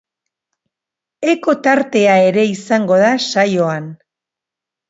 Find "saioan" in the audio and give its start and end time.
3.29-3.93